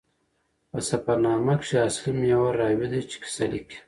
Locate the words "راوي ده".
2.61-2.99